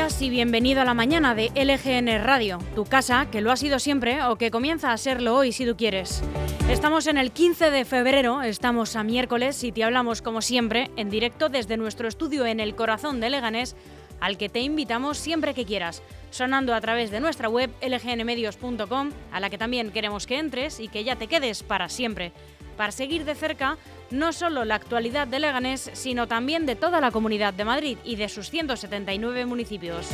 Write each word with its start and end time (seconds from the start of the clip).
y 0.00 0.30
bienvenido 0.30 0.80
a 0.80 0.86
la 0.86 0.94
mañana 0.94 1.34
de 1.34 1.50
LGN 1.54 2.24
Radio, 2.24 2.58
tu 2.74 2.86
casa, 2.86 3.28
que 3.30 3.42
lo 3.42 3.52
ha 3.52 3.56
sido 3.56 3.78
siempre 3.78 4.22
o 4.24 4.36
que 4.36 4.50
comienza 4.50 4.92
a 4.92 4.96
serlo 4.96 5.36
hoy 5.36 5.52
si 5.52 5.66
tú 5.66 5.76
quieres. 5.76 6.22
Estamos 6.70 7.06
en 7.06 7.18
el 7.18 7.32
15 7.32 7.70
de 7.70 7.84
febrero, 7.84 8.40
estamos 8.40 8.96
a 8.96 9.04
miércoles 9.04 9.62
y 9.62 9.72
te 9.72 9.84
hablamos 9.84 10.22
como 10.22 10.40
siempre 10.40 10.90
en 10.96 11.10
directo 11.10 11.50
desde 11.50 11.76
nuestro 11.76 12.08
estudio 12.08 12.46
en 12.46 12.60
el 12.60 12.74
corazón 12.74 13.20
de 13.20 13.28
Leganés, 13.28 13.76
al 14.20 14.38
que 14.38 14.48
te 14.48 14.60
invitamos 14.60 15.18
siempre 15.18 15.52
que 15.52 15.66
quieras, 15.66 16.02
sonando 16.30 16.74
a 16.74 16.80
través 16.80 17.10
de 17.10 17.20
nuestra 17.20 17.50
web 17.50 17.70
lgnmedios.com, 17.82 19.10
a 19.32 19.40
la 19.40 19.50
que 19.50 19.58
también 19.58 19.90
queremos 19.90 20.26
que 20.26 20.38
entres 20.38 20.80
y 20.80 20.88
que 20.88 21.04
ya 21.04 21.16
te 21.16 21.26
quedes 21.26 21.62
para 21.62 21.90
siempre, 21.90 22.32
para 22.80 22.92
seguir 22.92 23.26
de 23.26 23.34
cerca 23.34 23.76
no 24.10 24.32
solo 24.32 24.64
la 24.64 24.76
actualidad 24.76 25.26
de 25.26 25.38
Leganés, 25.38 25.90
sino 25.92 26.26
también 26.26 26.64
de 26.64 26.76
toda 26.76 26.98
la 27.02 27.10
comunidad 27.10 27.52
de 27.52 27.66
Madrid 27.66 27.98
y 28.04 28.16
de 28.16 28.30
sus 28.30 28.48
179 28.48 29.44
municipios. 29.44 30.08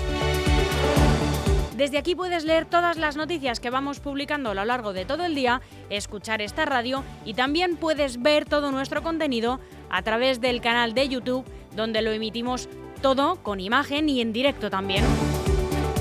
Desde 1.77 1.97
aquí 1.97 2.17
puedes 2.17 2.45
leer 2.45 2.65
todas 2.67 2.97
las 2.97 3.15
noticias 3.15 3.61
que 3.61 3.71
vamos 3.71 4.01
publicando 4.01 4.51
a 4.51 4.55
lo 4.55 4.65
largo 4.65 4.93
de 4.93 5.05
todo 5.05 5.25
el 5.25 5.37
día, 5.37 5.61
escuchar 5.91 6.43
esta 6.43 6.65
radio 6.65 7.05
y 7.25 7.35
también 7.35 7.77
puedes 7.77 8.21
ver 8.21 8.47
todo 8.47 8.73
nuestro 8.73 9.01
contenido 9.01 9.61
a 9.89 10.03
través 10.03 10.41
del 10.41 10.61
canal 10.61 10.93
de 10.93 11.09
YouTube, 11.09 11.47
donde 11.77 12.03
lo 12.03 12.11
emitimos 12.11 12.69
todo 13.01 13.37
con 13.45 13.61
imagen 13.61 14.09
y 14.09 14.21
en 14.21 14.33
directo 14.33 14.71
también. 14.71 15.05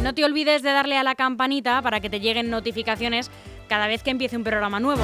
No 0.02 0.16
te 0.16 0.26
olvides 0.26 0.64
de 0.64 0.72
darle 0.72 0.98
a 0.98 1.04
la 1.04 1.14
campanita 1.14 1.80
para 1.84 2.00
que 2.00 2.10
te 2.10 2.22
lleguen 2.22 2.50
notificaciones 2.50 3.30
cada 3.70 3.86
vez 3.86 4.02
que 4.02 4.10
empiece 4.10 4.36
un 4.36 4.44
programa 4.44 4.80
nuevo. 4.80 5.04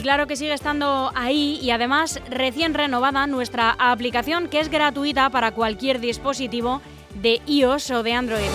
Y 0.00 0.02
claro 0.02 0.26
que 0.26 0.34
sigue 0.34 0.54
estando 0.54 1.12
ahí 1.14 1.58
y 1.60 1.72
además 1.72 2.22
recién 2.30 2.72
renovada 2.72 3.26
nuestra 3.26 3.76
aplicación 3.78 4.48
que 4.48 4.58
es 4.58 4.70
gratuita 4.70 5.28
para 5.28 5.52
cualquier 5.52 6.00
dispositivo 6.00 6.80
de 7.16 7.42
iOS 7.46 7.90
o 7.90 8.02
de 8.02 8.14
Android. 8.14 8.48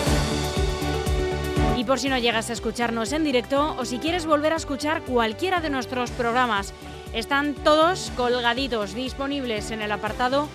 Y 1.76 1.84
por 1.84 2.00
si 2.00 2.08
no 2.08 2.18
llegas 2.18 2.50
a 2.50 2.52
escucharnos 2.52 3.12
en 3.12 3.22
directo 3.22 3.76
o 3.78 3.84
si 3.84 3.98
quieres 3.98 4.26
volver 4.26 4.54
a 4.54 4.56
escuchar 4.56 5.02
cualquiera 5.02 5.60
de 5.60 5.70
nuestros 5.70 6.10
programas, 6.10 6.74
están 7.12 7.54
todos 7.54 8.10
colgaditos 8.16 8.92
disponibles 8.96 9.70
en 9.70 9.82
el 9.82 9.92
apartado 9.92 10.48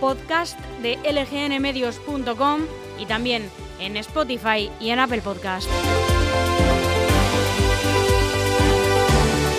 podcast 0.00 0.58
de 0.80 0.96
lgnmedios.com 0.96 2.62
y 2.98 3.04
también 3.04 3.50
en 3.80 3.98
Spotify 3.98 4.70
y 4.80 4.88
en 4.88 4.98
Apple 4.98 5.20
Podcast. 5.20 5.68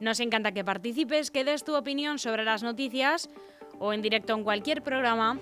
Nos 0.00 0.20
encanta 0.20 0.52
que 0.52 0.64
participes, 0.64 1.30
que 1.30 1.44
des 1.44 1.62
tu 1.62 1.76
opinión 1.76 2.18
sobre 2.18 2.44
las 2.44 2.62
noticias 2.62 3.28
o 3.78 3.92
en 3.92 4.00
directo 4.02 4.34
en 4.34 4.44
cualquier 4.44 4.82
programa 4.82 5.38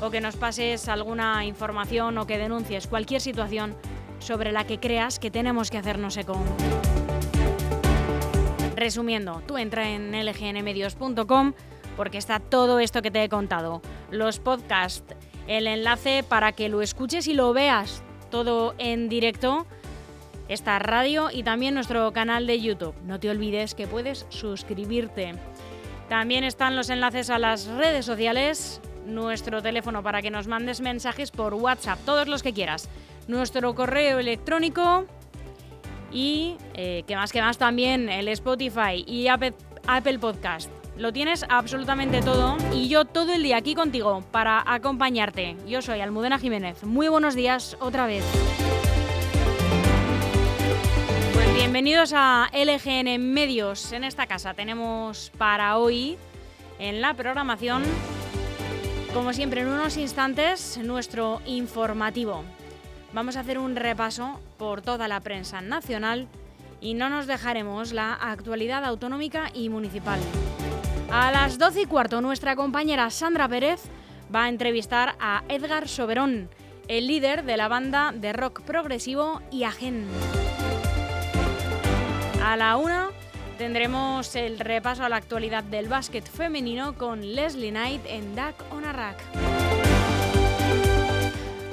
o 0.00 0.10
que 0.10 0.20
nos 0.20 0.36
pases 0.36 0.88
alguna 0.88 1.44
información 1.46 2.18
o 2.18 2.26
que 2.26 2.38
denuncies 2.38 2.86
cualquier 2.86 3.20
situación 3.20 3.76
sobre 4.18 4.52
la 4.52 4.66
que 4.66 4.78
creas 4.78 5.18
que 5.18 5.30
tenemos 5.30 5.70
que 5.70 5.78
hacernos 5.78 6.16
eco. 6.16 6.38
Resumiendo, 8.76 9.42
tú 9.46 9.58
entra 9.58 9.88
en 9.88 10.12
lgnmedios.com 10.12 11.54
porque 11.96 12.18
está 12.18 12.40
todo 12.40 12.78
esto 12.78 13.02
que 13.02 13.10
te 13.10 13.24
he 13.24 13.28
contado. 13.28 13.82
Los 14.10 14.38
podcasts, 14.38 15.16
el 15.50 15.66
enlace 15.66 16.22
para 16.22 16.52
que 16.52 16.68
lo 16.68 16.80
escuches 16.80 17.26
y 17.26 17.34
lo 17.34 17.52
veas 17.52 18.04
todo 18.30 18.72
en 18.78 19.08
directo, 19.08 19.66
esta 20.48 20.78
radio 20.78 21.28
y 21.32 21.42
también 21.42 21.74
nuestro 21.74 22.12
canal 22.12 22.46
de 22.46 22.60
YouTube. 22.60 22.94
No 23.04 23.18
te 23.18 23.28
olvides 23.30 23.74
que 23.74 23.88
puedes 23.88 24.26
suscribirte. 24.28 25.34
También 26.08 26.44
están 26.44 26.76
los 26.76 26.88
enlaces 26.88 27.30
a 27.30 27.40
las 27.40 27.66
redes 27.66 28.06
sociales, 28.06 28.80
nuestro 29.06 29.60
teléfono 29.60 30.04
para 30.04 30.22
que 30.22 30.30
nos 30.30 30.46
mandes 30.46 30.80
mensajes 30.80 31.32
por 31.32 31.54
WhatsApp, 31.54 31.98
todos 32.04 32.28
los 32.28 32.44
que 32.44 32.52
quieras, 32.52 32.88
nuestro 33.26 33.74
correo 33.74 34.20
electrónico 34.20 35.04
y, 36.12 36.58
eh, 36.74 37.02
que 37.08 37.16
más 37.16 37.32
que 37.32 37.42
más, 37.42 37.58
también 37.58 38.08
el 38.08 38.28
Spotify 38.28 39.04
y 39.04 39.26
Apple 39.26 40.18
Podcast. 40.20 40.79
Lo 41.00 41.14
tienes 41.14 41.46
absolutamente 41.48 42.20
todo 42.20 42.58
y 42.74 42.88
yo 42.88 43.06
todo 43.06 43.32
el 43.32 43.42
día 43.42 43.56
aquí 43.56 43.74
contigo 43.74 44.22
para 44.30 44.62
acompañarte. 44.66 45.56
Yo 45.66 45.80
soy 45.80 46.02
Almudena 46.02 46.38
Jiménez. 46.38 46.84
Muy 46.84 47.08
buenos 47.08 47.34
días 47.34 47.74
otra 47.80 48.04
vez. 48.04 48.22
Pues 51.32 51.54
bienvenidos 51.54 52.12
a 52.14 52.50
LGN 52.52 53.16
Medios. 53.18 53.92
En 53.92 54.04
esta 54.04 54.26
casa 54.26 54.52
tenemos 54.52 55.32
para 55.38 55.78
hoy 55.78 56.18
en 56.78 57.00
la 57.00 57.14
programación, 57.14 57.82
como 59.14 59.32
siempre 59.32 59.62
en 59.62 59.68
unos 59.68 59.96
instantes, 59.96 60.78
nuestro 60.84 61.40
informativo. 61.46 62.44
Vamos 63.14 63.38
a 63.38 63.40
hacer 63.40 63.58
un 63.58 63.74
repaso 63.74 64.38
por 64.58 64.82
toda 64.82 65.08
la 65.08 65.20
prensa 65.20 65.62
nacional 65.62 66.28
y 66.82 66.92
no 66.92 67.08
nos 67.08 67.26
dejaremos 67.26 67.92
la 67.92 68.12
actualidad 68.12 68.84
autonómica 68.84 69.50
y 69.54 69.70
municipal. 69.70 70.20
A 71.12 71.32
las 71.32 71.58
12 71.58 71.82
y 71.82 71.86
cuarto, 71.86 72.20
nuestra 72.20 72.54
compañera 72.54 73.10
Sandra 73.10 73.48
Pérez 73.48 73.80
va 74.32 74.44
a 74.44 74.48
entrevistar 74.48 75.16
a 75.18 75.42
Edgar 75.48 75.88
Soberón, 75.88 76.48
el 76.86 77.08
líder 77.08 77.42
de 77.42 77.56
la 77.56 77.66
banda 77.66 78.12
de 78.14 78.32
rock 78.32 78.62
progresivo 78.62 79.42
Iagen. 79.50 80.06
A 82.44 82.56
la 82.56 82.76
una 82.76 83.08
tendremos 83.58 84.36
el 84.36 84.60
repaso 84.60 85.02
a 85.02 85.08
la 85.08 85.16
actualidad 85.16 85.64
del 85.64 85.88
básquet 85.88 86.24
femenino 86.24 86.94
con 86.94 87.34
Leslie 87.34 87.70
Knight 87.70 88.02
en 88.06 88.36
Duck 88.36 88.72
on 88.72 88.84
a 88.84 88.92
Rack. 88.92 89.18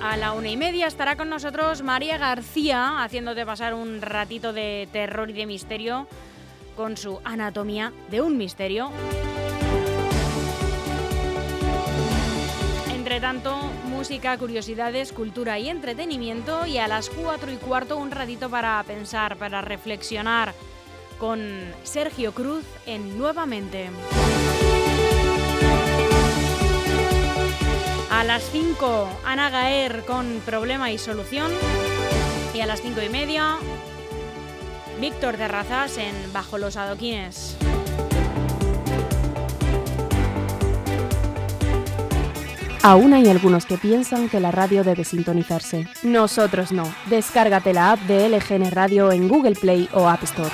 A 0.01 0.17
la 0.17 0.33
una 0.33 0.49
y 0.49 0.57
media 0.57 0.87
estará 0.87 1.15
con 1.15 1.29
nosotros 1.29 1.83
María 1.83 2.17
García 2.17 3.03
haciéndote 3.03 3.45
pasar 3.45 3.75
un 3.75 4.01
ratito 4.01 4.51
de 4.51 4.89
terror 4.91 5.29
y 5.29 5.33
de 5.33 5.45
misterio 5.45 6.07
con 6.75 6.97
su 6.97 7.19
anatomía 7.23 7.93
de 8.09 8.21
un 8.21 8.37
misterio. 8.37 8.91
Entre 13.17 13.29
tanto, 13.29 13.57
música, 13.85 14.37
curiosidades, 14.37 15.11
cultura 15.11 15.57
y 15.57 15.69
entretenimiento 15.69 16.67
y 16.67 16.77
a 16.77 16.87
las 16.87 17.09
4 17.09 17.51
y 17.51 17.55
cuarto 17.55 17.97
un 17.97 18.11
ratito 18.11 18.47
para 18.47 18.83
pensar, 18.83 19.37
para 19.37 19.59
reflexionar 19.61 20.53
con 21.17 21.39
Sergio 21.81 22.31
Cruz 22.31 22.63
en 22.85 23.17
Nuevamente. 23.17 23.89
A 28.11 28.23
las 28.23 28.43
5, 28.51 29.09
Ana 29.25 29.49
Gaer 29.49 30.05
con 30.05 30.39
Problema 30.45 30.91
y 30.91 30.99
Solución. 30.99 31.51
Y 32.53 32.59
a 32.59 32.67
las 32.67 32.83
5 32.83 33.01
y 33.01 33.09
media, 33.09 33.57
Víctor 35.01 35.37
Terrazas 35.37 35.97
en 35.97 36.13
Bajo 36.33 36.59
los 36.59 36.77
Adoquines. 36.77 37.57
Aún 42.83 43.13
hay 43.13 43.27
algunos 43.27 43.65
que 43.65 43.77
piensan 43.77 44.29
que 44.29 44.39
la 44.39 44.51
radio 44.51 44.83
debe 44.83 45.03
sintonizarse. 45.03 45.87
Nosotros 46.03 46.71
no. 46.71 46.83
Descárgate 47.09 47.73
la 47.73 47.91
app 47.91 47.99
de 48.01 48.29
LGN 48.29 48.71
Radio 48.71 49.11
en 49.11 49.27
Google 49.27 49.55
Play 49.55 49.89
o 49.93 50.07
App 50.07 50.23
Store. 50.23 50.51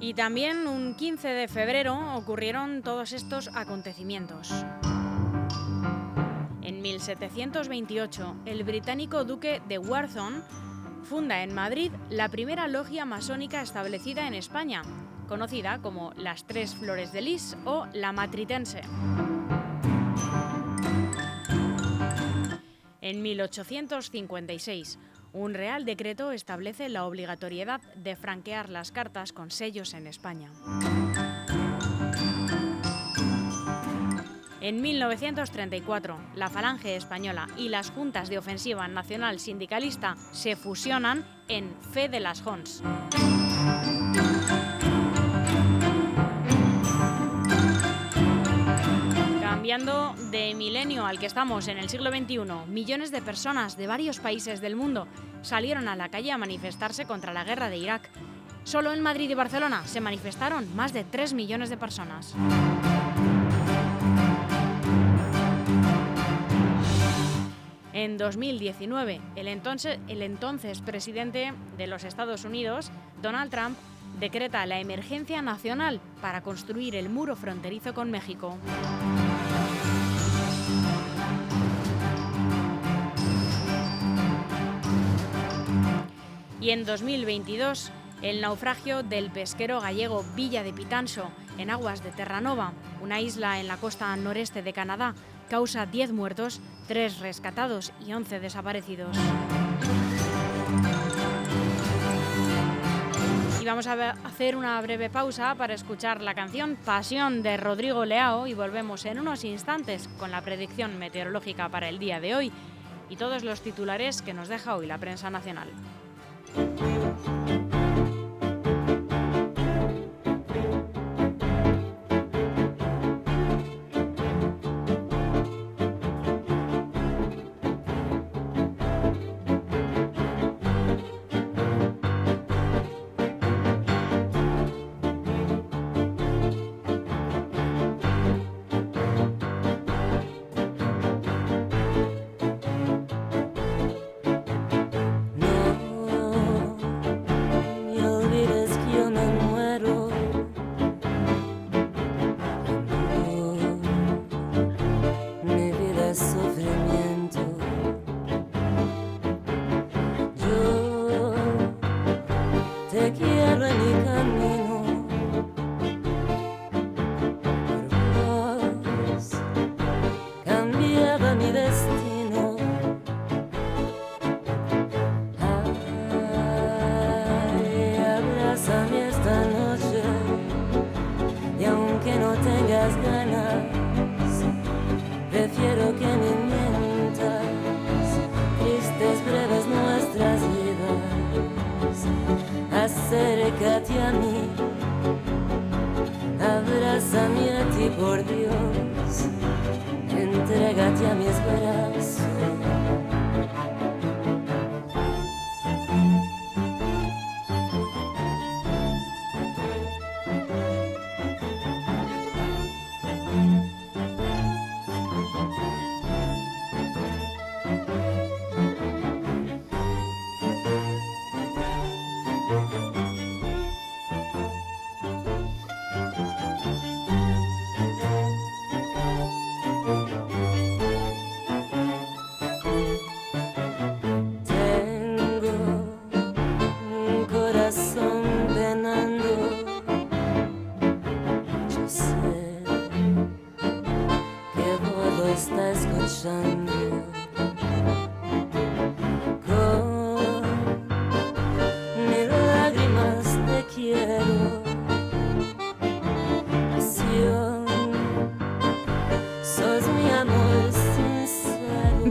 Y 0.00 0.14
también 0.14 0.66
un 0.66 0.94
15 0.96 1.28
de 1.28 1.46
febrero 1.46 2.16
ocurrieron 2.16 2.82
todos 2.82 3.12
estos 3.12 3.48
acontecimientos. 3.54 4.52
En 6.62 6.82
1728, 6.82 8.36
el 8.44 8.64
británico 8.64 9.24
duque 9.24 9.62
de 9.68 9.78
Warthon 9.78 10.42
funda 11.04 11.42
en 11.42 11.54
Madrid 11.54 11.92
la 12.08 12.28
primera 12.28 12.68
logia 12.68 13.04
masónica 13.04 13.62
establecida 13.62 14.26
en 14.26 14.34
España, 14.34 14.82
conocida 15.28 15.80
como 15.80 16.12
las 16.16 16.46
Tres 16.46 16.74
Flores 16.74 17.12
de 17.12 17.22
Lis 17.22 17.56
o 17.64 17.86
la 17.92 18.12
Matritense. 18.12 18.82
En 23.00 23.22
1856, 23.22 24.98
un 25.32 25.54
real 25.54 25.84
decreto 25.84 26.32
establece 26.32 26.88
la 26.88 27.06
obligatoriedad 27.06 27.80
de 27.94 28.16
franquear 28.16 28.68
las 28.68 28.92
cartas 28.92 29.32
con 29.32 29.50
sellos 29.50 29.94
en 29.94 30.06
España. 30.06 30.50
En 34.60 34.82
1934, 34.82 36.18
la 36.34 36.50
Falange 36.50 36.94
Española 36.94 37.48
y 37.56 37.70
las 37.70 37.90
Juntas 37.90 38.28
de 38.28 38.36
Ofensiva 38.36 38.86
Nacional 38.88 39.40
Sindicalista 39.40 40.16
se 40.32 40.54
fusionan 40.54 41.24
en 41.48 41.74
Fe 41.92 42.10
de 42.10 42.20
las 42.20 42.42
Jons. 42.42 42.82
Cambiando 49.40 50.14
de 50.30 50.54
milenio 50.54 51.06
al 51.06 51.18
que 51.18 51.26
estamos 51.26 51.66
en 51.68 51.78
el 51.78 51.88
siglo 51.88 52.10
XXI, 52.10 52.40
millones 52.68 53.10
de 53.10 53.22
personas 53.22 53.78
de 53.78 53.86
varios 53.86 54.20
países 54.20 54.60
del 54.60 54.76
mundo 54.76 55.08
salieron 55.40 55.88
a 55.88 55.96
la 55.96 56.10
calle 56.10 56.32
a 56.32 56.38
manifestarse 56.38 57.06
contra 57.06 57.32
la 57.32 57.44
guerra 57.44 57.70
de 57.70 57.78
Irak. 57.78 58.10
Solo 58.64 58.92
en 58.92 59.00
Madrid 59.00 59.30
y 59.30 59.34
Barcelona 59.34 59.86
se 59.86 60.02
manifestaron 60.02 60.76
más 60.76 60.92
de 60.92 61.04
3 61.04 61.32
millones 61.32 61.70
de 61.70 61.78
personas. 61.78 62.36
En 68.00 68.16
2019, 68.16 69.20
el 69.36 69.46
entonces, 69.46 69.98
el 70.08 70.22
entonces 70.22 70.80
presidente 70.80 71.52
de 71.76 71.86
los 71.86 72.04
Estados 72.04 72.46
Unidos, 72.46 72.90
Donald 73.20 73.50
Trump, 73.50 73.76
decreta 74.18 74.64
la 74.64 74.80
emergencia 74.80 75.42
nacional 75.42 76.00
para 76.22 76.40
construir 76.40 76.96
el 76.96 77.10
muro 77.10 77.36
fronterizo 77.36 77.92
con 77.92 78.10
México. 78.10 78.56
Y 86.58 86.70
en 86.70 86.86
2022, 86.86 87.92
el 88.22 88.40
naufragio 88.40 89.02
del 89.02 89.28
pesquero 89.28 89.82
gallego 89.82 90.24
Villa 90.34 90.62
de 90.62 90.72
Pitanso, 90.72 91.30
en 91.58 91.68
aguas 91.68 92.02
de 92.02 92.12
Terranova, 92.12 92.72
una 93.02 93.20
isla 93.20 93.60
en 93.60 93.68
la 93.68 93.76
costa 93.76 94.16
noreste 94.16 94.62
de 94.62 94.72
Canadá, 94.72 95.14
causa 95.50 95.84
10 95.84 96.12
muertos, 96.12 96.60
3 96.86 97.18
rescatados 97.18 97.92
y 98.06 98.12
11 98.12 98.40
desaparecidos. 98.40 99.14
Y 103.60 103.64
vamos 103.66 103.86
a 103.88 104.12
hacer 104.24 104.56
una 104.56 104.80
breve 104.80 105.10
pausa 105.10 105.54
para 105.56 105.74
escuchar 105.74 106.22
la 106.22 106.34
canción 106.34 106.78
Pasión 106.82 107.42
de 107.42 107.58
Rodrigo 107.58 108.06
Leao 108.06 108.46
y 108.46 108.54
volvemos 108.54 109.04
en 109.04 109.18
unos 109.18 109.44
instantes 109.44 110.08
con 110.18 110.30
la 110.30 110.40
predicción 110.40 110.98
meteorológica 110.98 111.68
para 111.68 111.88
el 111.88 111.98
día 111.98 112.20
de 112.20 112.34
hoy 112.34 112.52
y 113.10 113.16
todos 113.16 113.42
los 113.42 113.60
titulares 113.60 114.22
que 114.22 114.32
nos 114.32 114.48
deja 114.48 114.76
hoy 114.76 114.86
la 114.86 114.98
prensa 114.98 115.28
nacional. 115.30 115.68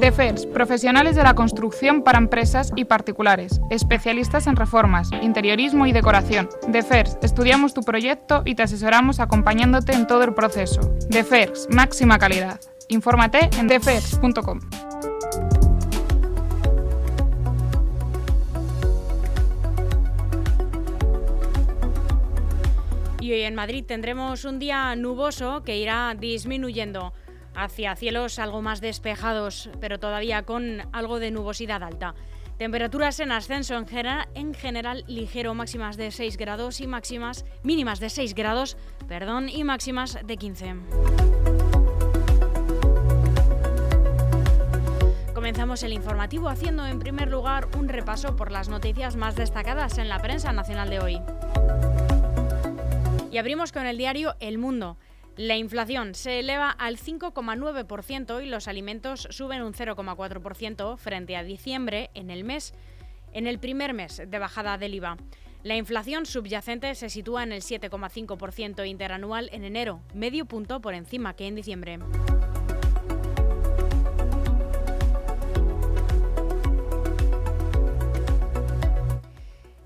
DEFERS, 0.10 0.48
profesionales 0.48 1.16
de 1.16 1.22
la 1.22 1.36
construcción 1.36 2.02
para 2.02 2.18
empresas 2.18 2.74
y 2.76 2.86
particulares, 2.86 3.62
especialistas 3.70 4.48
en 4.48 4.56
reformas, 4.56 5.12
interiorismo 5.22 5.86
y 5.86 5.92
decoración. 5.92 6.50
DEFERS, 6.68 7.20
estudiamos 7.22 7.76
tu 7.76 7.84
proyecto 7.84 8.42
y 8.44 8.56
te 8.56 8.64
asesoramos 8.64 9.20
acompañándote 9.20 9.94
en 9.94 10.08
todo 10.08 10.24
el 10.24 10.34
proceso. 10.34 10.82
DEFERS, 11.10 11.68
máxima 11.70 12.18
calidad. 12.18 12.60
Infórmate 12.88 13.52
en 13.60 13.68
defers.com. 13.68 14.62
Y 23.22 23.32
hoy 23.32 23.42
en 23.42 23.54
Madrid 23.54 23.86
tendremos 23.86 24.44
un 24.44 24.58
día 24.58 24.96
nuboso 24.96 25.62
que 25.64 25.78
irá 25.78 26.16
disminuyendo 26.20 27.14
hacia 27.64 27.96
cielos 27.96 28.40
algo 28.40 28.62
más 28.62 28.82
despejados, 28.82 29.70
pero 29.80 30.00
todavía 30.00 30.44
con 30.44 30.82
algo 30.92 31.20
de 31.20 31.32
nubosidad 31.32 31.84
alta. 31.84 32.16
Temperaturas 32.58 33.20
en 33.20 33.32
ascenso 33.32 33.78
en 33.78 33.88
general, 33.88 34.28
en 34.34 34.54
general 34.54 35.04
ligero, 35.08 35.54
máximas 35.54 35.96
de 35.96 36.12
6 36.12 36.36
grados 36.38 36.82
y 36.82 36.88
máximas 36.88 37.46
mínimas 37.64 38.00
de 38.00 38.10
6 38.10 38.34
grados, 38.34 38.78
perdón, 39.08 39.48
y 39.50 39.64
máximas 39.64 40.20
de 40.26 40.38
15. 40.38 40.76
Comenzamos 45.34 45.84
el 45.84 45.94
informativo 45.94 46.50
haciendo 46.50 46.86
en 46.86 47.00
primer 47.00 47.30
lugar 47.30 47.70
un 47.78 47.88
repaso 47.88 48.36
por 48.36 48.52
las 48.52 48.68
noticias 48.68 49.16
más 49.16 49.36
destacadas 49.36 49.98
en 49.98 50.10
la 50.10 50.20
prensa 50.20 50.52
nacional 50.52 50.90
de 50.90 51.00
hoy. 51.00 51.22
Y 53.32 53.38
abrimos 53.38 53.72
con 53.72 53.86
el 53.86 53.98
diario 53.98 54.36
El 54.40 54.58
Mundo. 54.58 54.98
La 55.40 55.56
inflación 55.56 56.16
se 56.16 56.40
eleva 56.40 56.70
al 56.70 56.98
5,9% 56.98 58.44
y 58.44 58.48
los 58.48 58.68
alimentos 58.68 59.26
suben 59.32 59.62
un 59.62 59.72
0,4% 59.72 60.98
frente 60.98 61.38
a 61.38 61.44
diciembre 61.44 62.10
en 62.14 62.30
el 62.30 62.44
mes 62.44 62.74
en 63.32 63.48
el 63.48 63.58
primer 63.58 63.94
mes 63.94 64.22
de 64.28 64.38
bajada 64.38 64.78
del 64.78 64.96
IVA. 64.96 65.16
La 65.64 65.78
inflación 65.78 66.26
subyacente 66.26 66.94
se 66.94 67.10
sitúa 67.10 67.44
en 67.44 67.54
el 67.54 67.62
7,5% 67.62 68.86
interanual 68.86 69.50
en 69.54 69.64
enero, 69.64 70.02
medio 70.14 70.44
punto 70.44 70.82
por 70.82 70.94
encima 70.94 71.34
que 71.34 71.48
en 71.48 71.56
diciembre. 71.56 72.00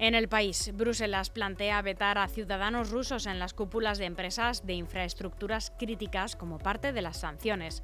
En 0.04 0.16
el 0.16 0.28
país, 0.28 0.70
Bruselas 0.74 1.30
plantea 1.30 1.82
vetar 1.82 2.18
a 2.18 2.28
ciudadanos 2.28 2.90
rusos 2.90 3.26
en 3.26 3.40
las 3.40 3.54
cúpulas 3.54 3.98
de 3.98 4.04
empresas 4.04 4.66
de 4.66 4.74
infraestructuras 4.74 5.72
críticas 5.80 6.36
como 6.36 6.60
parte 6.60 6.92
de 6.92 7.02
las 7.02 7.16
sanciones. 7.16 7.84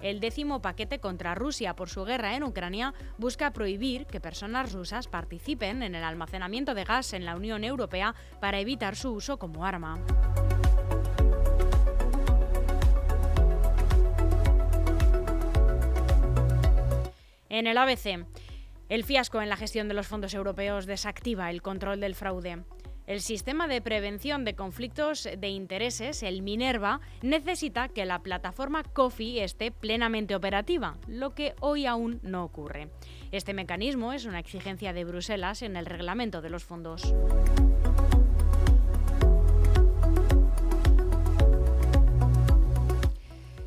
El 0.00 0.18
décimo 0.18 0.62
paquete 0.62 0.98
contra 0.98 1.34
Rusia 1.34 1.76
por 1.76 1.90
su 1.90 2.06
guerra 2.06 2.36
en 2.36 2.44
Ucrania 2.44 2.94
busca 3.18 3.52
prohibir 3.52 4.06
que 4.06 4.18
personas 4.18 4.72
rusas 4.72 5.08
participen 5.08 5.82
en 5.82 5.94
el 5.94 6.04
almacenamiento 6.04 6.72
de 6.72 6.84
gas 6.84 7.12
en 7.12 7.26
la 7.26 7.36
Unión 7.36 7.64
Europea 7.64 8.14
para 8.40 8.58
evitar 8.58 8.96
su 8.96 9.10
uso 9.10 9.38
como 9.38 9.66
arma. 9.66 10.02
En 17.50 17.66
el 17.66 17.76
ABC, 17.76 18.24
el 18.92 19.04
fiasco 19.04 19.40
en 19.40 19.48
la 19.48 19.56
gestión 19.56 19.88
de 19.88 19.94
los 19.94 20.06
fondos 20.06 20.34
europeos 20.34 20.84
desactiva 20.84 21.48
el 21.48 21.62
control 21.62 21.98
del 21.98 22.14
fraude. 22.14 22.62
El 23.06 23.22
sistema 23.22 23.66
de 23.66 23.80
prevención 23.80 24.44
de 24.44 24.54
conflictos 24.54 25.26
de 25.38 25.48
intereses, 25.48 26.22
el 26.22 26.42
Minerva, 26.42 27.00
necesita 27.22 27.88
que 27.88 28.04
la 28.04 28.18
plataforma 28.18 28.82
COFI 28.82 29.40
esté 29.40 29.70
plenamente 29.70 30.34
operativa, 30.34 30.98
lo 31.06 31.34
que 31.34 31.54
hoy 31.60 31.86
aún 31.86 32.20
no 32.22 32.44
ocurre. 32.44 32.90
Este 33.30 33.54
mecanismo 33.54 34.12
es 34.12 34.26
una 34.26 34.40
exigencia 34.40 34.92
de 34.92 35.04
Bruselas 35.04 35.62
en 35.62 35.78
el 35.78 35.86
reglamento 35.86 36.42
de 36.42 36.50
los 36.50 36.64
fondos. 36.64 37.14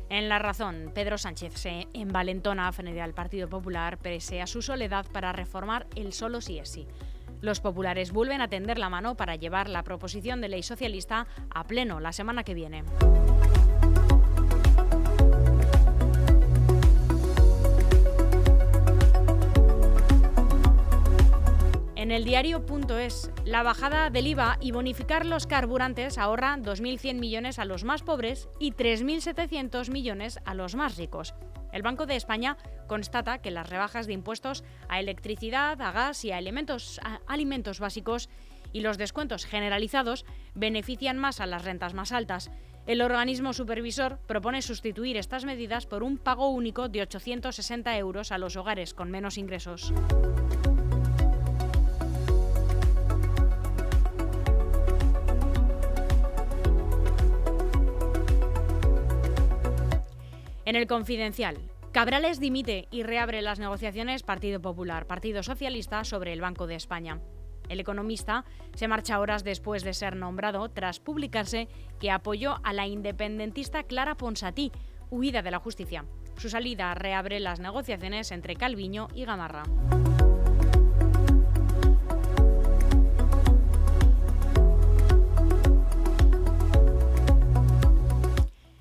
En 0.08 0.28
La 0.28 0.38
Razón, 0.38 0.92
Pedro 0.94 1.18
Sánchez 1.18 1.54
se 1.54 1.88
envalentona 1.92 2.70
frente 2.72 3.00
al 3.00 3.12
Partido 3.12 3.48
Popular 3.48 3.98
pese 3.98 4.40
a 4.40 4.46
su 4.46 4.62
soledad 4.62 5.04
para 5.12 5.32
reformar 5.32 5.86
el 5.96 6.12
solo 6.12 6.40
sí 6.40 6.58
es 6.58 6.68
sí. 6.68 6.86
Los 7.40 7.60
populares 7.60 8.12
vuelven 8.12 8.40
a 8.40 8.48
tender 8.48 8.78
la 8.78 8.88
mano 8.88 9.16
para 9.16 9.36
llevar 9.36 9.68
la 9.68 9.82
proposición 9.82 10.40
de 10.40 10.48
ley 10.48 10.62
socialista 10.62 11.26
a 11.50 11.64
pleno 11.64 12.00
la 12.00 12.12
semana 12.12 12.44
que 12.44 12.54
viene. 12.54 12.84
En 22.06 22.12
el 22.12 22.22
diario.es, 22.22 23.32
la 23.44 23.64
bajada 23.64 24.10
del 24.10 24.28
IVA 24.28 24.58
y 24.60 24.70
bonificar 24.70 25.26
los 25.26 25.48
carburantes 25.48 26.18
ahorra 26.18 26.56
2.100 26.56 27.18
millones 27.18 27.58
a 27.58 27.64
los 27.64 27.82
más 27.82 28.04
pobres 28.04 28.48
y 28.60 28.70
3.700 28.74 29.90
millones 29.90 30.38
a 30.44 30.54
los 30.54 30.76
más 30.76 30.96
ricos. 30.98 31.34
El 31.72 31.82
Banco 31.82 32.06
de 32.06 32.14
España 32.14 32.58
constata 32.86 33.38
que 33.38 33.50
las 33.50 33.68
rebajas 33.68 34.06
de 34.06 34.12
impuestos 34.12 34.62
a 34.88 35.00
electricidad, 35.00 35.82
a 35.82 35.90
gas 35.90 36.24
y 36.24 36.30
a 36.30 36.36
alimentos, 36.36 37.00
a 37.02 37.18
alimentos 37.26 37.80
básicos 37.80 38.28
y 38.72 38.82
los 38.82 38.98
descuentos 38.98 39.44
generalizados 39.44 40.26
benefician 40.54 41.18
más 41.18 41.40
a 41.40 41.46
las 41.46 41.64
rentas 41.64 41.92
más 41.92 42.12
altas. 42.12 42.52
El 42.86 43.02
organismo 43.02 43.52
supervisor 43.52 44.20
propone 44.28 44.62
sustituir 44.62 45.16
estas 45.16 45.44
medidas 45.44 45.86
por 45.86 46.04
un 46.04 46.18
pago 46.18 46.50
único 46.50 46.88
de 46.88 47.02
860 47.02 47.98
euros 47.98 48.30
a 48.30 48.38
los 48.38 48.54
hogares 48.54 48.94
con 48.94 49.10
menos 49.10 49.38
ingresos. 49.38 49.92
En 60.66 60.74
el 60.74 60.88
confidencial, 60.88 61.58
Cabrales 61.92 62.40
dimite 62.40 62.88
y 62.90 63.04
reabre 63.04 63.40
las 63.40 63.60
negociaciones 63.60 64.24
Partido 64.24 64.60
Popular, 64.60 65.06
Partido 65.06 65.44
Socialista 65.44 66.02
sobre 66.02 66.32
el 66.32 66.40
Banco 66.40 66.66
de 66.66 66.74
España. 66.74 67.20
El 67.68 67.78
economista 67.78 68.44
se 68.74 68.88
marcha 68.88 69.20
horas 69.20 69.44
después 69.44 69.84
de 69.84 69.94
ser 69.94 70.16
nombrado 70.16 70.68
tras 70.68 70.98
publicarse 70.98 71.68
que 72.00 72.10
apoyó 72.10 72.56
a 72.64 72.72
la 72.72 72.88
independentista 72.88 73.84
Clara 73.84 74.16
Ponsatí, 74.16 74.72
huida 75.08 75.40
de 75.40 75.52
la 75.52 75.60
justicia. 75.60 76.04
Su 76.36 76.50
salida 76.50 76.92
reabre 76.96 77.38
las 77.38 77.60
negociaciones 77.60 78.32
entre 78.32 78.56
Calviño 78.56 79.06
y 79.14 79.24
Gamarra. 79.24 79.62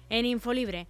En 0.10 0.26
Infolibre, 0.26 0.88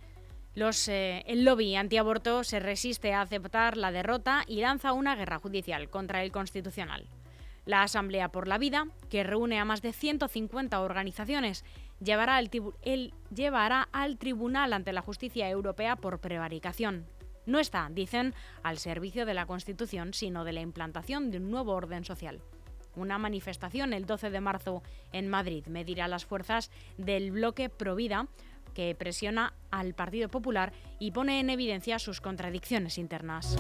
eh, 0.88 1.24
el 1.28 1.44
lobby 1.44 1.76
antiaborto 1.76 2.44
se 2.46 2.60
resiste 2.60 3.14
a 3.14 3.22
aceptar 3.22 3.76
la 3.76 3.92
derrota 3.92 4.44
y 4.48 4.62
lanza 4.62 4.94
una 4.94 5.16
guerra 5.16 5.40
judicial 5.40 5.90
contra 5.90 6.24
el 6.24 6.32
Constitucional. 6.32 7.10
La 7.66 7.84
Asamblea 7.84 8.30
por 8.30 8.48
la 8.48 8.58
Vida, 8.58 8.88
que 9.10 9.24
reúne 9.24 9.60
a 9.60 9.66
más 9.66 9.82
de 9.82 9.92
150 9.92 10.80
organizaciones, 10.80 11.66
llevará 12.00 12.38
al, 12.38 12.50
llevará 13.34 13.90
al 13.92 14.18
tribunal 14.18 14.72
ante 14.72 14.94
la 14.94 15.02
justicia 15.02 15.50
europea 15.50 15.98
por 15.98 16.20
prevaricación. 16.20 17.06
No 17.46 17.60
está, 17.60 17.90
dicen, 17.92 18.34
al 18.64 18.78
servicio 18.78 19.26
de 19.26 19.34
la 19.34 19.46
Constitución, 19.46 20.14
sino 20.14 20.46
de 20.46 20.54
la 20.54 20.62
implantación 20.62 21.32
de 21.32 21.38
un 21.38 21.52
nuevo 21.52 21.74
orden 21.74 22.06
social. 22.06 22.42
Una 22.96 23.18
manifestación 23.18 23.94
el 23.94 24.06
12 24.06 24.30
de 24.30 24.40
marzo 24.40 24.84
en 25.12 25.28
Madrid 25.28 25.66
medirá 25.68 26.08
las 26.08 26.26
fuerzas 26.26 26.72
del 26.98 27.32
bloque 27.32 27.70
Provida 27.70 28.28
que 28.76 28.94
presiona 28.94 29.54
al 29.72 29.96
Partido 29.96 30.30
Popular 30.30 30.72
y 31.00 31.10
pone 31.10 31.40
en 31.40 31.50
evidencia 31.50 31.98
sus 31.98 32.22
contradicciones 32.22 33.00
internas. 33.00 33.58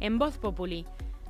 En 0.00 0.18
Voz 0.18 0.38
Populi, 0.38 0.86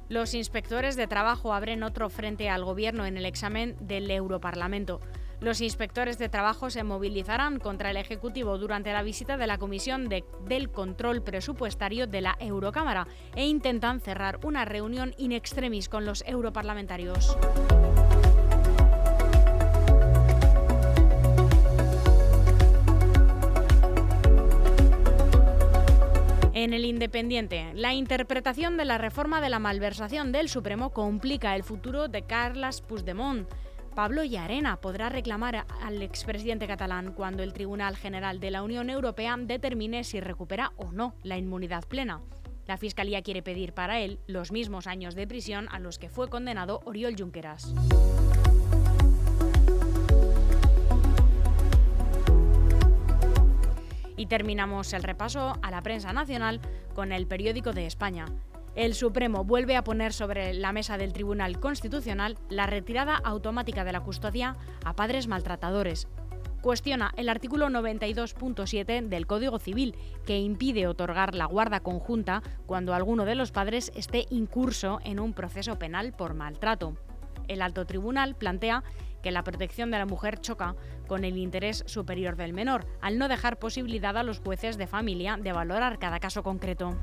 los 0.09 0.35
inspectores 0.35 0.97
de 0.97 1.07
trabajo 1.07 1.53
abren 1.53 1.83
otro 1.83 2.11
frente 2.11 2.49
al 2.49 2.65
gobierno 2.65 3.07
en 3.07 3.17
el 3.17 3.27
examen 3.27 3.77
del 3.81 4.11
Europarlamento. 4.11 5.01
Los 5.41 5.61
inspectores 5.61 6.19
de 6.19 6.29
trabajo 6.29 6.69
se 6.69 6.83
movilizarán 6.83 7.61
contra 7.61 7.91
el 7.91 7.97
Ejecutivo 7.97 8.59
durante 8.59 8.93
la 8.93 9.03
visita 9.03 9.37
de 9.37 9.47
la 9.47 9.57
Comisión 9.57 10.09
del 10.09 10.71
Control 10.71 11.23
Presupuestario 11.23 12.09
de 12.09 12.21
la 12.21 12.37
Eurocámara 12.41 13.07
e 13.37 13.47
intentan 13.47 14.01
cerrar 14.01 14.41
una 14.45 14.65
reunión 14.65 15.15
in 15.17 15.31
extremis 15.31 15.89
con 15.89 16.05
los 16.05 16.25
europarlamentarios. 16.27 17.39
En 26.53 26.75
el 26.75 26.85
Independiente, 26.85 27.71
la 27.75 27.95
interpretación 27.95 28.77
de 28.77 28.85
la 28.85 28.99
reforma 28.99 29.41
de 29.41 29.49
la 29.49 29.61
malversación 29.61 30.33
del 30.33 30.49
Supremo 30.49 30.91
complica 30.91 31.55
el 31.55 31.63
futuro 31.63 32.09
de 32.09 32.23
Carles 32.23 32.81
Puigdemont. 32.81 33.49
Pablo 33.99 34.23
Llarena 34.23 34.77
podrá 34.77 35.09
reclamar 35.09 35.67
al 35.83 36.03
expresidente 36.03 36.69
catalán 36.69 37.13
cuando 37.15 37.43
el 37.43 37.53
Tribunal 37.53 37.97
General 37.97 38.39
de 38.39 38.53
la 38.53 38.63
Unión 38.63 38.91
Europea 38.91 39.37
determine 39.37 40.05
si 40.05 40.21
recupera 40.21 40.71
o 40.77 40.93
no 40.93 41.17
la 41.25 41.37
inmunidad 41.37 41.83
plena. 41.83 42.21
La 42.69 42.77
Fiscalía 42.77 43.23
quiere 43.23 43.43
pedir 43.43 43.73
para 43.73 43.99
él 43.99 44.21
los 44.29 44.53
mismos 44.53 44.87
años 44.87 45.17
de 45.17 45.27
prisión 45.27 45.67
a 45.73 45.81
los 45.81 45.99
que 45.99 46.11
fue 46.11 46.29
condenado 46.29 46.81
Oriol 46.85 47.17
Junqueras. 47.19 47.75
Y 54.17 54.27
terminamos 54.27 54.93
el 54.93 55.03
repaso 55.03 55.55
a 55.61 55.73
la 55.73 55.83
prensa 55.83 56.13
nacional 56.13 56.61
con 56.95 57.11
el 57.11 57.27
periódico 57.27 57.73
de 57.73 57.87
España. 57.87 58.27
El 58.79 58.95
Supremo 58.95 59.43
vuelve 59.43 59.75
a 59.75 59.83
poner 59.83 60.13
sobre 60.13 60.55
la 60.55 60.71
mesa 60.71 60.97
del 60.99 61.13
Tribunal 61.13 61.59
Constitucional 61.59 62.39
la 62.49 62.69
retirada 62.69 63.17
automática 63.17 63.83
de 63.83 63.91
la 63.91 64.05
custodia 64.05 64.55
a 64.85 64.95
padres 64.95 65.27
maltratadores. 65.27 66.07
Cuestiona 66.63 67.11
el 67.17 67.29
artículo 67.29 67.67
92.7 67.71 69.09
del 69.09 69.27
Código 69.27 69.59
Civil, 69.59 69.97
que 70.25 70.39
impide 70.39 70.87
otorgar 70.87 71.35
la 71.35 71.47
guarda 71.47 71.81
conjunta 71.81 72.41
cuando 72.67 72.95
alguno 72.95 73.25
de 73.25 73.35
los 73.35 73.51
padres 73.51 73.91
esté 73.97 74.27
incurso 74.31 75.01
en 75.03 75.19
un 75.19 75.33
proceso 75.33 75.77
penal 75.77 76.13
por 76.13 76.35
maltrato. 76.35 76.97
El 77.49 77.63
alto 77.63 77.85
tribunal 77.85 78.37
plantea 78.37 78.85
que 79.25 79.33
la 79.33 79.43
protección 79.43 79.91
de 79.91 79.99
la 79.99 80.07
mujer 80.07 80.39
choca 80.39 80.77
con 81.09 81.25
el 81.25 81.37
interés 81.37 81.83
superior 81.89 82.37
del 82.37 82.53
menor, 82.53 82.87
al 83.01 83.19
no 83.19 83.27
dejar 83.27 83.59
posibilidad 83.59 84.17
a 84.17 84.23
los 84.23 84.39
jueces 84.39 84.79
de 84.79 84.87
familia 84.87 85.37
de 85.37 85.53
valorar 85.53 85.99
cada 85.99 86.21
caso 86.21 86.45
concreto. 86.45 86.97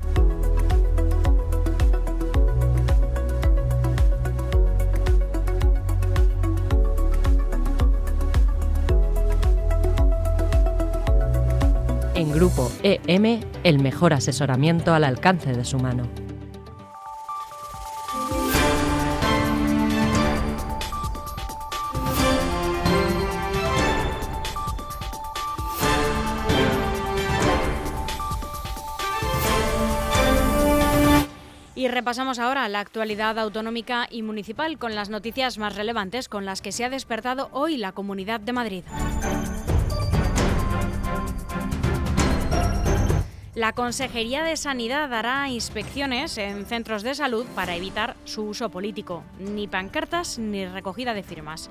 En 12.16 12.32
Grupo 12.32 12.72
EM, 12.82 13.42
el 13.62 13.78
mejor 13.78 14.14
asesoramiento 14.14 14.94
al 14.94 15.04
alcance 15.04 15.52
de 15.52 15.66
su 15.66 15.78
mano. 15.78 16.04
Y 31.74 31.88
repasamos 31.88 32.38
ahora 32.38 32.66
la 32.70 32.80
actualidad 32.80 33.38
autonómica 33.38 34.08
y 34.10 34.22
municipal 34.22 34.78
con 34.78 34.94
las 34.94 35.10
noticias 35.10 35.58
más 35.58 35.76
relevantes 35.76 36.30
con 36.30 36.46
las 36.46 36.62
que 36.62 36.72
se 36.72 36.86
ha 36.86 36.88
despertado 36.88 37.50
hoy 37.52 37.76
la 37.76 37.92
Comunidad 37.92 38.40
de 38.40 38.52
Madrid. 38.54 38.84
La 43.56 43.72
Consejería 43.72 44.44
de 44.44 44.54
Sanidad 44.58 45.14
hará 45.14 45.48
inspecciones 45.48 46.36
en 46.36 46.66
centros 46.66 47.02
de 47.02 47.14
salud 47.14 47.46
para 47.54 47.74
evitar 47.74 48.14
su 48.26 48.42
uso 48.42 48.68
político, 48.68 49.24
ni 49.38 49.66
pancartas 49.66 50.38
ni 50.38 50.66
recogida 50.66 51.14
de 51.14 51.22
firmas. 51.22 51.70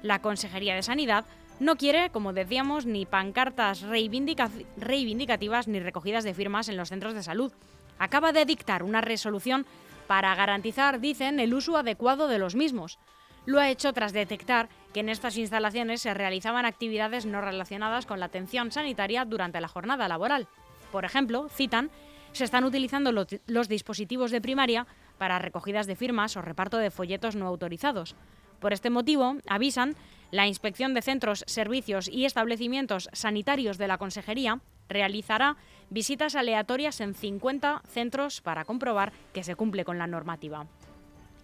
La 0.00 0.22
Consejería 0.22 0.74
de 0.74 0.82
Sanidad 0.82 1.26
no 1.60 1.76
quiere, 1.76 2.08
como 2.08 2.32
decíamos, 2.32 2.86
ni 2.86 3.04
pancartas 3.04 3.82
reivindicativas 3.82 5.68
ni 5.68 5.80
recogidas 5.80 6.24
de 6.24 6.32
firmas 6.32 6.70
en 6.70 6.78
los 6.78 6.88
centros 6.88 7.12
de 7.12 7.22
salud. 7.22 7.52
Acaba 7.98 8.32
de 8.32 8.46
dictar 8.46 8.82
una 8.82 9.02
resolución 9.02 9.66
para 10.06 10.34
garantizar, 10.34 10.98
dicen, 10.98 11.40
el 11.40 11.52
uso 11.52 11.76
adecuado 11.76 12.28
de 12.28 12.38
los 12.38 12.54
mismos. 12.54 12.98
Lo 13.44 13.60
ha 13.60 13.68
hecho 13.68 13.92
tras 13.92 14.14
detectar 14.14 14.70
que 14.94 15.00
en 15.00 15.10
estas 15.10 15.36
instalaciones 15.36 16.00
se 16.00 16.14
realizaban 16.14 16.64
actividades 16.64 17.26
no 17.26 17.42
relacionadas 17.42 18.06
con 18.06 18.18
la 18.18 18.26
atención 18.26 18.72
sanitaria 18.72 19.26
durante 19.26 19.60
la 19.60 19.68
jornada 19.68 20.08
laboral. 20.08 20.48
Por 20.92 21.04
ejemplo, 21.04 21.48
citan, 21.48 21.90
se 22.32 22.44
están 22.44 22.64
utilizando 22.64 23.12
los, 23.12 23.68
dispositivos 23.68 24.30
de 24.30 24.40
primaria 24.40 24.86
para 25.18 25.38
recogidas 25.38 25.86
de 25.86 25.96
firmas 25.96 26.36
o 26.36 26.42
reparto 26.42 26.78
de 26.78 26.90
folletos 26.90 27.36
no 27.36 27.46
autorizados. 27.46 28.14
Por 28.60 28.72
este 28.72 28.90
motivo, 28.90 29.36
avisan, 29.46 29.94
la 30.30 30.46
Inspección 30.46 30.94
de 30.94 31.02
Centros, 31.02 31.44
Servicios 31.46 32.08
y 32.08 32.24
Establecimientos 32.24 33.08
Sanitarios 33.12 33.78
de 33.78 33.88
la 33.88 33.98
Consejería 33.98 34.60
realizará 34.88 35.56
visitas 35.90 36.34
aleatorias 36.34 37.00
en 37.00 37.14
50 37.14 37.82
centros 37.86 38.40
para 38.40 38.64
comprobar 38.64 39.12
que 39.32 39.44
se 39.44 39.54
cumple 39.54 39.84
con 39.84 39.98
la 39.98 40.06
normativa. 40.06 40.66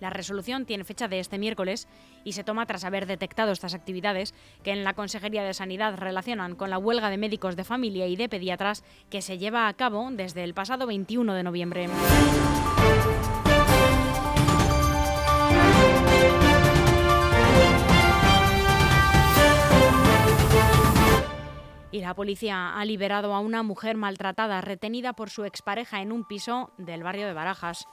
La 0.01 0.11
resolución 0.11 0.67
tiene 0.67 0.85
fecha 0.85 1.09
de 1.09 1.21
este 1.21 1.39
miércoles 1.39 1.89
y 2.25 2.33
se 2.33 2.45
toma 2.45 2.67
tras 2.67 2.85
haber 2.85 3.07
detectado 3.07 3.53
estas 3.53 3.75
actividades 3.75 4.35
que 4.63 4.73
en 4.73 4.85
la 4.85 4.95
Consejería 4.95 5.45
de 5.45 5.55
Sanidad 5.55 5.97
relacionan 5.97 6.55
con 6.57 6.71
la 6.71 6.79
huelga 6.79 7.11
de 7.11 7.19
médicos 7.19 7.57
de 7.57 7.65
familia 7.65 8.07
y 8.07 8.17
de 8.17 8.29
pediatras 8.29 8.85
que 9.11 9.23
se 9.23 9.39
lleva 9.39 9.69
a 9.69 9.75
cabo 9.75 10.09
desde 10.11 10.45
el 10.45 10.55
pasado 10.55 10.87
21 10.87 11.35
de 11.35 11.43
noviembre. 11.43 11.89
Y 21.95 22.01
la 22.01 22.15
policía 22.15 22.77
ha 22.77 22.85
liberado 22.85 23.33
a 23.33 23.39
una 23.39 23.63
mujer 23.63 23.97
maltratada 23.97 24.61
retenida 24.61 25.13
por 25.13 25.31
su 25.31 25.45
expareja 25.45 26.03
en 26.03 26.11
un 26.11 26.25
piso 26.25 26.73
del 26.77 27.05
barrio 27.05 27.25
de 27.27 27.35
Barajas. 27.35 27.87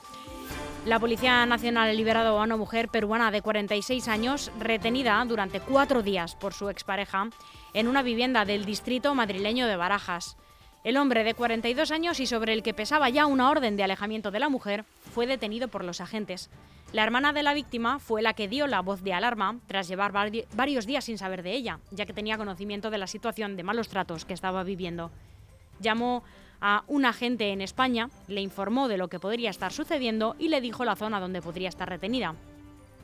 La 0.86 1.00
Policía 1.00 1.46
Nacional 1.46 1.90
ha 1.90 1.94
liberado 1.94 2.40
a 2.40 2.44
una 2.44 2.58
mujer 2.58 2.90
peruana 2.90 3.30
de 3.30 3.44
46 3.44 4.08
años 4.08 4.52
retenida 4.60 5.24
durante 5.28 5.60
cuatro 5.60 6.02
días 6.02 6.36
por 6.36 6.56
su 6.56 6.70
expareja 6.70 7.30
en 7.76 7.88
una 7.88 8.02
vivienda 8.02 8.46
del 8.46 8.66
distrito 8.66 9.14
madrileño 9.14 9.68
de 9.68 9.76
Barajas. 9.76 10.38
El 10.84 10.98
hombre 10.98 11.24
de 11.24 11.36
42 11.36 11.92
años 11.92 12.20
y 12.20 12.26
sobre 12.26 12.54
el 12.54 12.64
que 12.64 12.74
pesaba 12.74 13.10
ya 13.10 13.28
una 13.28 13.52
orden 13.52 13.78
de 13.78 13.84
alejamiento 13.84 14.32
de 14.32 14.40
la 14.40 14.50
mujer 14.50 14.84
fue 15.14 15.28
detenido 15.28 15.68
por 15.68 15.84
los 15.84 16.02
agentes. 16.02 16.50
La 16.94 17.04
hermana 17.04 17.32
de 17.32 17.44
la 17.44 17.54
víctima 17.54 18.00
fue 18.00 18.24
la 18.24 18.34
que 18.34 18.48
dio 18.48 18.66
la 18.66 18.82
voz 18.82 19.04
de 19.04 19.14
alarma 19.14 19.60
tras 19.68 19.88
llevar 19.88 20.12
varios 20.12 20.88
días 20.88 21.06
sin 21.06 21.20
saber 21.20 21.44
de 21.44 21.54
ella, 21.54 21.80
ya 21.92 22.08
que 22.08 22.14
tenía 22.14 22.40
conocimiento 22.40 22.90
de 22.90 22.98
la 22.98 23.06
situación 23.06 23.56
de 23.56 23.62
malos 23.62 23.88
tratos 23.88 24.26
que 24.26 24.34
estaba 24.34 24.64
viviendo. 24.64 25.12
Llamó 25.80 26.24
a 26.62 26.84
un 26.88 27.06
agente 27.06 27.52
en 27.52 27.62
España, 27.62 28.10
le 28.28 28.42
informó 28.42 28.88
de 28.88 28.98
lo 28.98 29.08
que 29.08 29.20
podría 29.20 29.50
estar 29.50 29.74
sucediendo 29.74 30.36
y 30.40 30.48
le 30.48 30.62
dijo 30.62 30.86
la 30.86 30.96
zona 30.96 31.20
donde 31.20 31.42
podría 31.42 31.70
estar 31.70 31.90
retenida. 31.90 32.36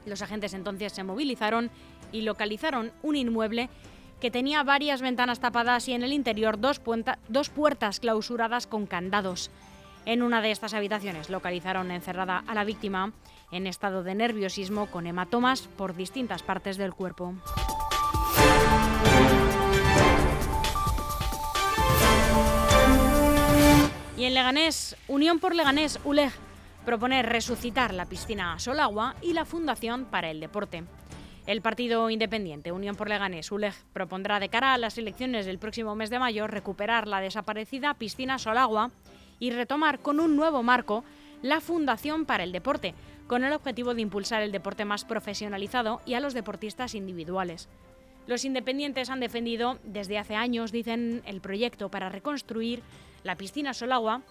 Los 0.05 0.21
agentes 0.21 0.53
entonces 0.53 0.93
se 0.93 1.03
movilizaron 1.03 1.69
y 2.11 2.21
localizaron 2.21 2.91
un 3.03 3.15
inmueble 3.15 3.69
que 4.21 4.31
tenía 4.31 4.63
varias 4.63 5.01
ventanas 5.01 5.39
tapadas 5.39 5.87
y 5.87 5.93
en 5.93 6.03
el 6.03 6.13
interior 6.13 6.59
dos, 6.59 6.81
dos 7.27 7.49
puertas 7.49 7.99
clausuradas 7.99 8.67
con 8.67 8.85
candados. 8.85 9.51
En 10.05 10.23
una 10.23 10.41
de 10.41 10.51
estas 10.51 10.73
habitaciones 10.73 11.29
localizaron 11.29 11.91
encerrada 11.91 12.43
a 12.47 12.55
la 12.55 12.63
víctima 12.63 13.11
en 13.51 13.67
estado 13.67 14.03
de 14.03 14.15
nerviosismo 14.15 14.87
con 14.87 15.05
hematomas 15.05 15.67
por 15.77 15.95
distintas 15.95 16.43
partes 16.43 16.77
del 16.77 16.93
cuerpo. 16.93 17.33
Y 24.17 24.25
en 24.25 24.33
Leganés, 24.33 24.97
Unión 25.07 25.37
por 25.37 25.53
Leganés, 25.53 25.99
ULEG, 26.03 26.31
propone 26.85 27.21
resucitar 27.21 27.93
la 27.93 28.07
piscina 28.07 28.57
Solagua 28.57 29.15
y 29.21 29.33
la 29.33 29.45
Fundación 29.45 30.05
para 30.05 30.31
el 30.31 30.39
Deporte. 30.39 30.85
El 31.45 31.61
partido 31.61 32.09
independiente 32.09 32.71
Unión 32.71 32.95
por 32.95 33.09
Leganés, 33.09 33.51
ULEG, 33.51 33.75
propondrá 33.93 34.39
de 34.39 34.49
cara 34.49 34.73
a 34.73 34.79
las 34.79 34.97
elecciones 34.97 35.45
del 35.45 35.59
próximo 35.59 35.93
mes 35.93 36.09
de 36.09 36.17
mayo 36.17 36.47
recuperar 36.47 37.07
la 37.07 37.21
desaparecida 37.21 37.93
piscina 37.93 38.39
Solagua 38.39 38.89
y 39.37 39.51
retomar 39.51 39.99
con 39.99 40.19
un 40.19 40.35
nuevo 40.35 40.63
marco 40.63 41.03
la 41.43 41.61
Fundación 41.61 42.25
para 42.25 42.43
el 42.43 42.51
Deporte, 42.51 42.95
con 43.27 43.43
el 43.43 43.53
objetivo 43.53 43.93
de 43.93 44.01
impulsar 44.01 44.41
el 44.41 44.51
deporte 44.51 44.83
más 44.83 45.05
profesionalizado 45.05 46.01
y 46.07 46.15
a 46.15 46.19
los 46.19 46.33
deportistas 46.33 46.95
individuales. 46.95 47.69
Los 48.25 48.45
independientes 48.45 49.11
han 49.11 49.19
defendido 49.19 49.77
desde 49.83 50.17
hace 50.17 50.35
años, 50.35 50.71
dicen, 50.71 51.21
el 51.25 51.39
proyecto 51.39 51.89
para 51.89 52.09
reconstruir 52.09 52.81
la 53.27 53.35
piscina 53.35 53.73
Solagua 53.73 54.21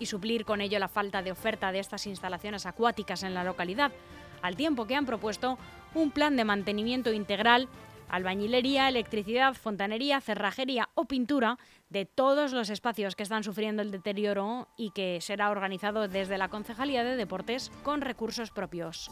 y 0.00 0.06
suplir 0.06 0.44
con 0.44 0.60
ello 0.60 0.78
la 0.78 0.88
falta 0.88 1.22
de 1.22 1.30
oferta 1.30 1.70
de 1.70 1.78
estas 1.78 2.06
instalaciones 2.06 2.66
acuáticas 2.66 3.22
en 3.22 3.34
la 3.34 3.44
localidad, 3.44 3.92
al 4.40 4.56
tiempo 4.56 4.86
que 4.86 4.96
han 4.96 5.06
propuesto 5.06 5.58
un 5.94 6.10
plan 6.10 6.36
de 6.36 6.44
mantenimiento 6.44 7.12
integral, 7.12 7.68
albañilería, 8.08 8.88
electricidad, 8.88 9.54
fontanería, 9.54 10.20
cerrajería 10.20 10.88
o 10.94 11.04
pintura 11.04 11.58
de 11.90 12.06
todos 12.06 12.52
los 12.52 12.70
espacios 12.70 13.14
que 13.14 13.22
están 13.22 13.44
sufriendo 13.44 13.82
el 13.82 13.90
deterioro 13.90 14.66
y 14.76 14.90
que 14.90 15.20
será 15.20 15.50
organizado 15.50 16.08
desde 16.08 16.38
la 16.38 16.48
Concejalía 16.48 17.04
de 17.04 17.16
Deportes 17.16 17.70
con 17.84 18.00
recursos 18.00 18.50
propios. 18.50 19.10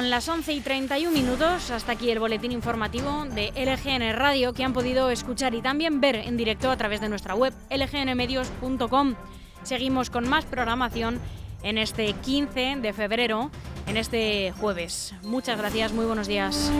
Son 0.00 0.08
las 0.08 0.26
11 0.30 0.54
y 0.54 0.60
31 0.62 1.12
minutos, 1.12 1.70
hasta 1.70 1.92
aquí 1.92 2.10
el 2.10 2.20
boletín 2.20 2.52
informativo 2.52 3.26
de 3.26 3.52
LGN 3.54 4.16
Radio 4.16 4.54
que 4.54 4.64
han 4.64 4.72
podido 4.72 5.10
escuchar 5.10 5.54
y 5.54 5.60
también 5.60 6.00
ver 6.00 6.16
en 6.16 6.38
directo 6.38 6.70
a 6.70 6.76
través 6.78 7.02
de 7.02 7.10
nuestra 7.10 7.34
web 7.34 7.52
lgnmedios.com. 7.68 9.14
Seguimos 9.62 10.08
con 10.08 10.26
más 10.26 10.46
programación 10.46 11.20
en 11.62 11.76
este 11.76 12.14
15 12.14 12.76
de 12.80 12.92
febrero, 12.94 13.50
en 13.86 13.98
este 13.98 14.52
jueves. 14.52 15.12
Muchas 15.20 15.58
gracias, 15.58 15.92
muy 15.92 16.06
buenos 16.06 16.26
días. 16.26 16.72